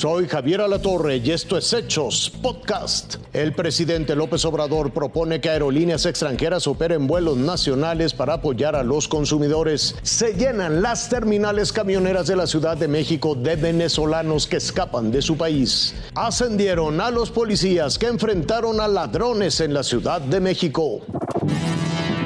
Soy 0.00 0.26
Javier 0.28 0.62
Alatorre 0.62 1.18
y 1.18 1.30
esto 1.30 1.58
es 1.58 1.70
Hechos 1.74 2.32
Podcast. 2.40 3.16
El 3.34 3.52
presidente 3.52 4.16
López 4.16 4.42
Obrador 4.46 4.94
propone 4.94 5.42
que 5.42 5.50
aerolíneas 5.50 6.06
extranjeras 6.06 6.66
operen 6.66 7.06
vuelos 7.06 7.36
nacionales 7.36 8.14
para 8.14 8.32
apoyar 8.32 8.74
a 8.74 8.82
los 8.82 9.08
consumidores. 9.08 9.94
Se 10.00 10.32
llenan 10.32 10.80
las 10.80 11.10
terminales 11.10 11.70
camioneras 11.70 12.26
de 12.28 12.36
la 12.36 12.46
Ciudad 12.46 12.78
de 12.78 12.88
México 12.88 13.34
de 13.34 13.56
venezolanos 13.56 14.46
que 14.46 14.56
escapan 14.56 15.10
de 15.10 15.20
su 15.20 15.36
país. 15.36 15.94
Ascendieron 16.14 16.98
a 17.02 17.10
los 17.10 17.30
policías 17.30 17.98
que 17.98 18.06
enfrentaron 18.06 18.80
a 18.80 18.88
ladrones 18.88 19.60
en 19.60 19.74
la 19.74 19.82
Ciudad 19.82 20.22
de 20.22 20.40
México. 20.40 21.02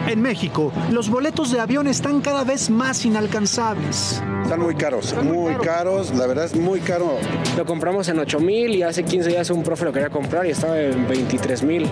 En 0.06 0.20
México, 0.20 0.70
los 0.90 1.08
boletos 1.08 1.50
de 1.50 1.60
avión 1.60 1.86
están 1.86 2.20
cada 2.20 2.44
vez 2.44 2.68
más 2.68 3.06
inalcanzables. 3.06 4.22
Están 4.42 4.60
muy 4.60 4.74
caros, 4.74 5.14
muy 5.22 5.54
caros, 5.54 6.14
la 6.14 6.26
verdad 6.26 6.44
es 6.44 6.54
muy 6.54 6.80
caro. 6.80 7.16
Lo 7.56 7.64
compramos 7.64 8.08
en 8.08 8.18
8 8.18 8.38
mil 8.38 8.74
y 8.74 8.82
hace 8.82 9.02
15 9.02 9.30
días 9.30 9.48
un 9.48 9.62
profe 9.62 9.86
lo 9.86 9.92
quería 9.92 10.10
comprar 10.10 10.44
y 10.44 10.50
estaba 10.50 10.78
en 10.78 11.08
23 11.08 11.62
mil. 11.62 11.88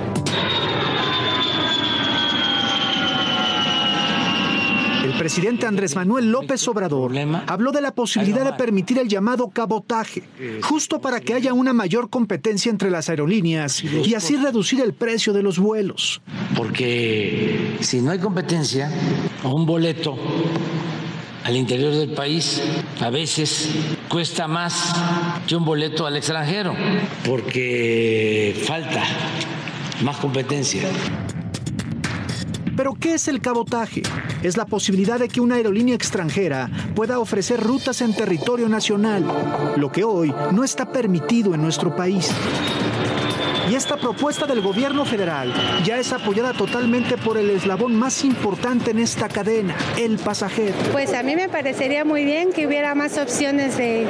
El 5.12 5.19
presidente 5.19 5.66
Andrés 5.66 5.95
Manuel 5.95 6.30
López 6.30 6.66
Obrador 6.69 7.12
habló 7.47 7.71
de 7.71 7.83
la 7.83 7.95
posibilidad 7.95 8.45
de 8.45 8.55
permitir 8.55 8.98
el 8.98 9.09
llamado 9.09 9.51
cabotaje, 9.51 10.23
justo 10.62 11.01
para 11.01 11.21
que 11.21 11.35
haya 11.35 11.52
una 11.52 11.75
mayor 11.75 12.09
competencia 12.09 12.71
entre 12.71 12.91
las 12.91 13.11
aerolíneas 13.11 13.85
y 13.85 14.15
así 14.15 14.37
reducir 14.37 14.80
el 14.80 14.95
precio 14.95 15.33
de 15.35 15.43
los 15.43 15.59
vuelos. 15.59 16.23
Porque 16.57 17.77
si 17.80 18.01
no 18.01 18.11
hay 18.11 18.19
competencia, 18.19 18.91
un 19.45 19.66
boleto 19.66 20.16
al 21.45 21.57
interior 21.57 21.93
del 21.93 22.13
país 22.13 22.63
a 23.01 23.10
veces 23.10 23.69
cuesta 24.09 24.49
más 24.49 24.95
que 25.47 25.54
un 25.54 25.65
boleto 25.65 26.07
al 26.07 26.16
extranjero, 26.16 26.74
porque 27.24 28.63
falta 28.66 29.02
más 30.02 30.16
competencia. 30.16 30.88
Pero 32.76 32.95
¿qué 32.95 33.15
es 33.15 33.28
el 33.28 33.40
cabotaje? 33.40 34.02
Es 34.42 34.56
la 34.56 34.65
posibilidad 34.65 35.18
de 35.18 35.28
que 35.28 35.40
una 35.40 35.56
aerolínea 35.56 35.95
extranjera 35.95 36.70
pueda 36.95 37.18
ofrecer 37.18 37.60
rutas 37.60 38.01
en 38.01 38.14
territorio 38.14 38.68
nacional, 38.68 39.24
lo 39.76 39.92
que 39.92 40.04
hoy 40.04 40.34
no 40.52 40.64
está 40.64 40.90
permitido 40.90 41.54
en 41.54 41.62
nuestro 41.62 41.95
país. 41.95 42.30
Y 43.70 43.74
esta 43.74 43.96
propuesta 43.96 44.46
del 44.46 44.60
gobierno 44.60 45.04
federal 45.04 45.52
ya 45.84 45.98
es 45.98 46.12
apoyada 46.12 46.52
totalmente 46.52 47.16
por 47.16 47.38
el 47.38 47.48
eslabón 47.48 47.95
más 47.95 48.24
importante 48.24 48.90
en 48.90 48.98
esta 48.98 49.29
cadena, 49.29 49.74
el 49.96 50.18
pasajero. 50.18 50.74
Pues 50.90 51.14
a 51.14 51.23
mí 51.23 51.36
me 51.36 51.48
parecería 51.48 52.04
muy 52.04 52.24
bien 52.24 52.52
que 52.52 52.66
hubiera 52.66 52.95
más 52.95 53.16
opciones 53.18 53.76
de, 53.76 54.07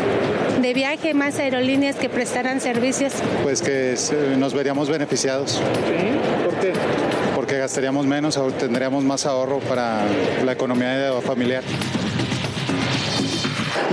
de 0.60 0.74
viaje, 0.74 1.14
más 1.14 1.38
aerolíneas 1.38 1.97
que 1.97 2.08
prestaran 2.08 2.60
servicios. 2.60 3.12
Pues 3.42 3.62
que 3.62 3.94
nos 4.36 4.54
veríamos 4.54 4.88
beneficiados. 4.88 5.60
¿Por 6.44 6.54
qué? 6.60 6.72
Gastaríamos 7.62 8.06
menos, 8.06 8.36
tendríamos 8.58 9.05
más 9.05 9.24
ahorro 9.24 9.60
para 9.60 10.05
la 10.44 10.50
economía 10.50 11.12
familiar. 11.24 11.62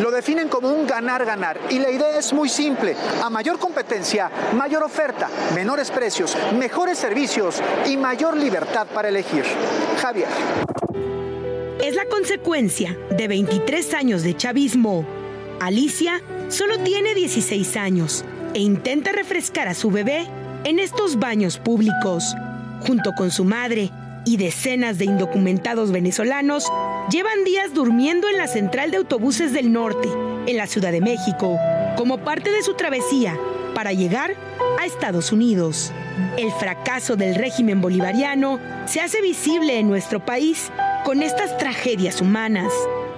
Lo 0.01 0.09
definen 0.09 0.49
como 0.49 0.69
un 0.69 0.87
ganar-ganar 0.87 1.59
y 1.69 1.77
la 1.77 1.91
idea 1.91 2.17
es 2.17 2.33
muy 2.33 2.49
simple. 2.49 2.95
A 3.21 3.29
mayor 3.29 3.59
competencia, 3.59 4.31
mayor 4.55 4.81
oferta, 4.81 5.29
menores 5.53 5.91
precios, 5.91 6.35
mejores 6.57 6.97
servicios 6.97 7.61
y 7.85 7.95
mayor 7.95 8.35
libertad 8.37 8.87
para 8.87 9.09
elegir. 9.09 9.43
Javier. 10.01 10.29
Es 11.79 11.93
la 11.93 12.05
consecuencia 12.05 12.97
de 13.11 13.27
23 13.27 13.93
años 13.93 14.23
de 14.23 14.35
chavismo. 14.35 15.05
Alicia 15.59 16.23
solo 16.47 16.79
tiene 16.79 17.13
16 17.13 17.77
años 17.77 18.25
e 18.55 18.61
intenta 18.61 19.11
refrescar 19.11 19.67
a 19.67 19.75
su 19.75 19.91
bebé 19.91 20.25
en 20.63 20.79
estos 20.79 21.19
baños 21.19 21.59
públicos. 21.59 22.35
Junto 22.85 23.13
con 23.13 23.31
su 23.31 23.43
madre 23.43 23.91
y 24.25 24.37
decenas 24.37 24.97
de 24.97 25.05
indocumentados 25.05 25.91
venezolanos, 25.91 26.65
llevan 27.09 27.43
días 27.43 27.73
durmiendo 27.73 28.27
en 28.29 28.37
la 28.37 28.47
central 28.47 28.91
de 28.91 28.97
autobuses 28.97 29.53
del 29.53 29.71
norte, 29.71 30.09
en 30.45 30.57
la 30.57 30.67
Ciudad 30.67 30.91
de 30.91 31.01
México, 31.01 31.57
como 31.97 32.19
parte 32.19 32.51
de 32.51 32.63
su 32.63 32.73
travesía 32.75 33.37
para 33.73 33.93
llegar 33.93 34.35
a 34.79 34.85
Estados 34.85 35.31
Unidos. 35.31 35.91
El 36.37 36.51
fracaso 36.51 37.15
del 37.15 37.35
régimen 37.35 37.81
bolivariano 37.81 38.59
se 38.85 39.01
hace 39.01 39.21
visible 39.21 39.79
en 39.79 39.87
nuestro 39.87 40.23
país 40.25 40.71
con 41.05 41.23
estas 41.23 41.57
tragedias 41.57 42.21
humanas. 42.21 42.71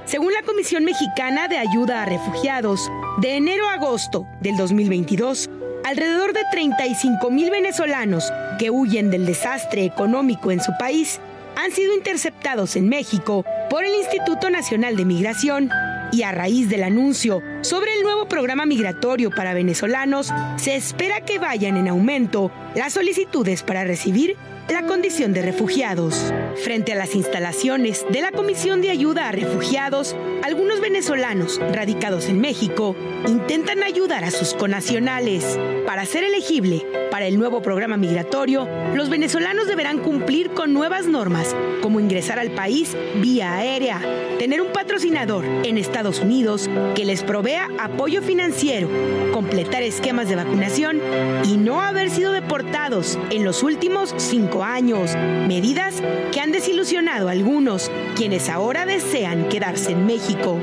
Según 0.05 0.33
la 0.33 0.43
Comisión 0.43 0.83
Mexicana 0.83 1.47
de 1.47 1.57
Ayuda 1.57 2.01
a 2.01 2.05
Refugiados, 2.05 2.91
de 3.21 3.37
enero 3.37 3.67
a 3.67 3.73
agosto 3.73 4.27
del 4.39 4.57
2022, 4.57 5.49
alrededor 5.83 6.33
de 6.33 6.41
35 6.51 7.29
mil 7.31 7.49
venezolanos 7.49 8.31
que 8.61 8.69
huyen 8.69 9.09
del 9.09 9.25
desastre 9.25 9.85
económico 9.85 10.51
en 10.51 10.61
su 10.61 10.71
país 10.77 11.19
han 11.55 11.71
sido 11.71 11.95
interceptados 11.95 12.75
en 12.75 12.89
México 12.89 13.43
por 13.71 13.83
el 13.83 13.95
Instituto 13.95 14.51
Nacional 14.51 14.95
de 14.95 15.03
Migración 15.03 15.71
y 16.11 16.21
a 16.21 16.31
raíz 16.31 16.69
del 16.69 16.83
anuncio 16.83 17.41
sobre 17.61 17.91
el 17.95 18.03
nuevo 18.03 18.27
programa 18.27 18.67
migratorio 18.67 19.31
para 19.31 19.55
venezolanos, 19.55 20.31
se 20.57 20.75
espera 20.75 21.21
que 21.21 21.39
vayan 21.39 21.75
en 21.75 21.87
aumento 21.87 22.51
las 22.75 22.93
solicitudes 22.93 23.63
para 23.63 23.83
recibir 23.83 24.37
la 24.69 24.83
condición 24.83 25.33
de 25.33 25.41
refugiados. 25.41 26.31
Frente 26.63 26.91
a 26.91 26.95
las 26.95 27.15
instalaciones 27.15 28.05
de 28.11 28.21
la 28.21 28.31
Comisión 28.31 28.83
de 28.83 28.91
Ayuda 28.91 29.27
a 29.27 29.31
Refugiados, 29.31 30.15
algunos 30.43 30.81
venezolanos 30.81 31.59
radicados 31.73 32.29
en 32.29 32.39
México 32.39 32.95
intentan 33.25 33.81
ayudar 33.81 34.23
a 34.23 34.29
sus 34.29 34.53
conacionales. 34.53 35.57
Para 35.87 36.05
ser 36.05 36.23
elegible 36.23 36.85
para 37.11 37.27
el 37.27 37.37
nuevo 37.37 37.61
programa 37.61 37.97
migratorio, 37.97 38.67
los 38.95 39.09
venezolanos 39.09 39.67
deberán 39.67 39.99
cumplir 39.99 40.51
con 40.51 40.73
nuevas 40.73 41.05
normas, 41.05 41.55
como 41.81 41.99
ingresar 41.99 42.39
al 42.39 42.51
país 42.51 42.95
vía 43.21 43.53
aérea, 43.53 44.01
tener 44.39 44.61
un 44.61 44.71
patrocinador 44.71 45.43
en 45.45 45.77
Estados 45.77 46.21
Unidos 46.21 46.69
que 46.95 47.05
les 47.05 47.21
provea 47.21 47.67
apoyo 47.79 48.21
financiero, 48.21 48.89
completar 49.33 49.83
esquemas 49.83 50.29
de 50.29 50.37
vacunación 50.37 51.01
y 51.43 51.57
no 51.57 51.81
haber 51.81 52.09
sido 52.09 52.31
deportados 52.31 53.19
en 53.29 53.43
los 53.43 53.61
últimos 53.61 54.15
cinco 54.17 54.63
años, 54.63 55.15
medidas 55.47 56.01
que 56.31 56.39
han 56.39 56.53
desilusionado 56.53 57.27
a 57.27 57.31
algunos, 57.31 57.91
quienes 58.15 58.47
ahora 58.47 58.85
desean 58.85 59.49
quedarse 59.49 59.91
en 59.91 60.05
México. 60.05 60.57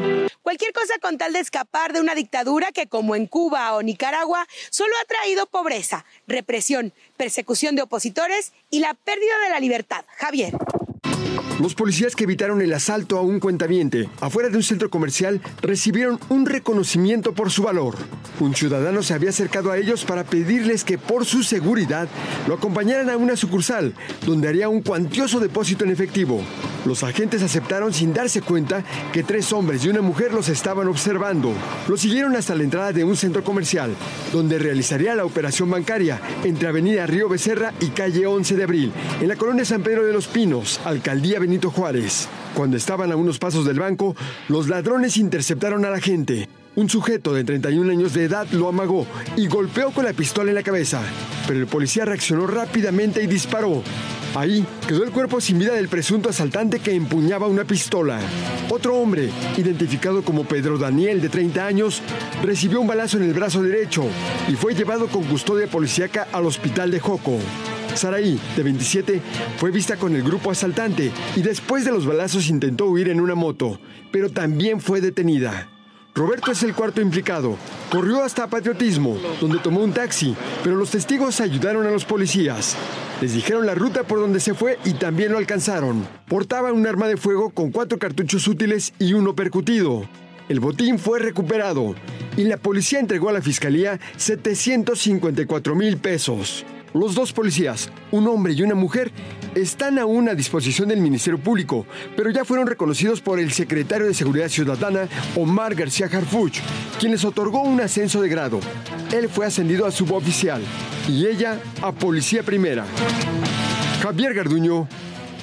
Cualquier 0.48 0.72
cosa 0.72 0.94
con 1.03 1.19
tal 1.19 1.34
de 1.34 1.41
escapar 1.41 1.92
de 1.92 2.00
una 2.00 2.14
dictadura 2.14 2.72
que, 2.72 2.86
como 2.86 3.14
en 3.14 3.26
Cuba 3.26 3.75
o 3.75 3.82
Nicaragua, 3.82 4.47
solo 4.70 4.94
ha 4.97 5.04
traído 5.04 5.44
pobreza, 5.44 6.06
represión, 6.26 6.94
persecución 7.19 7.76
de 7.76 7.82
opositores 7.82 8.54
y 8.70 8.81
la 8.81 8.94
pérdida 8.94 9.38
de 9.44 9.50
la 9.50 9.60
libertad. 9.60 10.06
Javier. 10.16 10.54
Los 11.60 11.75
policías 11.75 12.16
que 12.16 12.25
evitaron 12.25 12.62
el 12.62 12.72
asalto 12.72 13.19
a 13.19 13.20
un 13.20 13.41
cuentaviente 13.41 14.08
afuera 14.22 14.48
de 14.48 14.56
un 14.56 14.62
centro 14.62 14.88
comercial 14.88 15.42
recibieron 15.60 16.19
un 16.31 16.47
reconocimiento 16.47 17.34
por 17.34 17.50
su 17.50 17.64
valor. 17.64 17.97
Un 18.41 18.56
ciudadano 18.56 19.03
se 19.03 19.12
había 19.12 19.28
acercado 19.28 19.70
a 19.70 19.76
ellos 19.76 20.06
para 20.06 20.25
pedirles 20.25 20.82
que 20.82 20.97
por 20.97 21.26
su 21.26 21.42
seguridad 21.42 22.08
lo 22.47 22.54
acompañaran 22.54 23.10
a 23.10 23.19
una 23.19 23.37
sucursal 23.37 23.92
donde 24.25 24.48
haría 24.48 24.70
un 24.70 24.81
cuantioso 24.81 25.41
depósito 25.41 25.84
en 25.84 25.91
efectivo. 25.91 26.42
Los 26.84 27.02
agentes 27.02 27.42
aceptaron 27.42 27.92
sin 27.92 28.14
darse 28.14 28.40
cuenta 28.40 28.84
que 29.12 29.22
tres 29.22 29.52
hombres 29.52 29.84
y 29.84 29.88
una 29.88 30.00
mujer 30.00 30.32
los 30.32 30.48
estaban 30.48 30.88
observando. 30.88 31.52
Los 31.88 32.00
siguieron 32.00 32.36
hasta 32.36 32.54
la 32.54 32.64
entrada 32.64 32.92
de 32.92 33.04
un 33.04 33.16
centro 33.16 33.42
comercial, 33.44 33.94
donde 34.32 34.58
realizaría 34.58 35.14
la 35.14 35.24
operación 35.24 35.70
bancaria 35.70 36.20
entre 36.44 36.68
Avenida 36.68 37.06
Río 37.06 37.28
Becerra 37.28 37.72
y 37.80 37.88
calle 37.88 38.26
11 38.26 38.56
de 38.56 38.64
Abril, 38.64 38.92
en 39.20 39.28
la 39.28 39.36
colonia 39.36 39.64
San 39.64 39.82
Pedro 39.82 40.04
de 40.04 40.12
los 40.12 40.28
Pinos, 40.28 40.80
alcaldía 40.84 41.40
Benito 41.40 41.70
Juárez. 41.70 42.28
Cuando 42.54 42.76
estaban 42.76 43.12
a 43.12 43.16
unos 43.16 43.38
pasos 43.38 43.64
del 43.64 43.81
banco, 43.81 44.16
los 44.48 44.69
ladrones 44.69 45.16
interceptaron 45.16 45.84
a 45.84 45.90
la 45.90 46.00
gente. 46.00 46.48
Un 46.76 46.88
sujeto 46.88 47.34
de 47.34 47.42
31 47.42 47.90
años 47.90 48.14
de 48.14 48.24
edad 48.24 48.46
lo 48.52 48.69
amagó 48.69 49.04
y 49.36 49.48
golpeó 49.48 49.90
con 49.90 50.04
la 50.04 50.12
pistola 50.12 50.50
en 50.50 50.54
la 50.54 50.62
cabeza, 50.62 51.02
pero 51.46 51.58
el 51.58 51.66
policía 51.66 52.04
reaccionó 52.04 52.46
rápidamente 52.46 53.22
y 53.22 53.26
disparó. 53.26 53.82
Ahí 54.34 54.64
quedó 54.86 55.04
el 55.04 55.10
cuerpo 55.10 55.40
sin 55.40 55.58
vida 55.58 55.75
del 55.75 55.88
presunto 55.88 56.28
asaltante 56.28 56.80
que 56.80 56.94
empuñaba 56.94 57.46
una 57.46 57.64
pistola. 57.64 58.20
Otro 58.69 58.96
hombre, 58.96 59.30
identificado 59.56 60.22
como 60.22 60.44
Pedro 60.44 60.78
Daniel 60.78 61.20
de 61.20 61.28
30 61.28 61.66
años, 61.66 62.02
recibió 62.42 62.80
un 62.80 62.86
balazo 62.86 63.16
en 63.16 63.25
el 63.25 63.34
brazo 63.34 63.62
derecho 63.62 64.04
y 64.48 64.52
fue 64.52 64.75
llevado 64.75 65.08
con 65.08 65.25
custodia 65.25 65.66
policíaca 65.66 66.28
al 66.32 66.46
hospital 66.46 66.90
de 66.90 67.00
Joco. 67.00 67.38
Saraí, 67.94 68.38
de 68.56 68.62
27, 68.62 69.20
fue 69.56 69.70
vista 69.70 69.96
con 69.96 70.14
el 70.14 70.22
grupo 70.22 70.50
asaltante 70.50 71.10
y 71.34 71.42
después 71.42 71.84
de 71.84 71.90
los 71.90 72.06
balazos 72.06 72.48
intentó 72.48 72.86
huir 72.86 73.08
en 73.08 73.20
una 73.20 73.34
moto, 73.34 73.81
pero 74.12 74.31
también 74.31 74.81
fue 74.81 75.00
detenida. 75.00 75.69
Roberto 76.14 76.52
es 76.52 76.62
el 76.62 76.74
cuarto 76.74 77.00
implicado. 77.00 77.56
Corrió 77.90 78.23
hasta 78.23 78.49
Patriotismo, 78.49 79.17
donde 79.40 79.58
tomó 79.61 79.81
un 79.81 79.93
taxi, 79.93 80.37
pero 80.62 80.76
los 80.76 80.90
testigos 80.90 81.40
ayudaron 81.40 81.87
a 81.87 81.90
los 81.90 82.05
policías. 82.05 82.76
Les 83.23 83.32
dijeron 83.32 83.64
la 83.64 83.75
ruta 83.75 84.02
por 84.02 84.20
donde 84.20 84.40
se 84.40 84.52
fue 84.52 84.79
y 84.85 84.93
también 84.93 85.32
lo 85.32 85.38
alcanzaron. 85.38 86.06
Portaba 86.29 86.70
un 86.73 86.87
arma 86.87 87.08
de 87.08 87.17
fuego 87.17 87.49
con 87.49 87.70
cuatro 87.70 87.99
cartuchos 87.99 88.46
útiles 88.46 88.93
y 88.99 89.14
uno 89.14 89.35
percutido. 89.35 90.06
El 90.50 90.61
botín 90.61 90.99
fue 90.99 91.19
recuperado 91.19 91.94
y 92.37 92.44
la 92.44 92.58
policía 92.58 93.00
entregó 93.00 93.31
a 93.31 93.32
la 93.32 93.43
fiscalía 93.43 93.99
754 94.19 95.75
mil 95.75 95.96
pesos. 95.96 96.67
Los 96.94 97.14
dos 97.14 97.32
policías, 97.32 97.90
un 98.11 98.26
hombre 98.29 98.55
y 98.55 98.62
una 98.62 98.75
mujer, 98.75 99.12
están 99.55 99.99
aún 99.99 100.29
a 100.29 100.35
disposición 100.35 100.88
del 100.88 101.00
Ministerio 101.00 101.38
Público, 101.38 101.87
pero 102.17 102.31
ya 102.31 102.44
fueron 102.44 102.67
reconocidos 102.67 103.20
por 103.20 103.38
el 103.38 103.52
secretario 103.52 104.06
de 104.06 104.14
Seguridad 104.14 104.49
Ciudadana, 104.49 105.08
Omar 105.37 105.75
García 105.75 106.06
Harfuch, 106.06 106.61
quien 106.99 107.12
les 107.12 107.25
otorgó 107.25 107.62
un 107.62 107.81
ascenso 107.81 108.23
de 108.23 108.29
grado. 108.29 108.61
Él 109.12 109.29
fue 109.29 109.46
ascendido 109.46 109.87
a 109.87 109.90
suboficial 109.90 110.62
y 111.08 111.26
ella 111.26 111.61
a 111.82 111.93
policía 111.93 112.43
primera. 112.43 112.85
Javier 114.02 114.32
Garduño, 114.32 114.88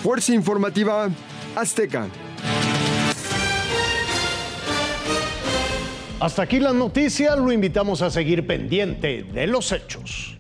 Fuerza 0.02 0.34
Informativa 0.34 1.10
Azteca. 1.56 2.08
Hasta 6.20 6.42
aquí 6.42 6.60
la 6.60 6.74
noticia, 6.74 7.36
lo 7.36 7.52
invitamos 7.52 8.02
a 8.02 8.10
seguir 8.10 8.48
pendiente 8.48 9.24
de 9.24 9.48
los 9.48 9.72
hechos. 9.72 10.35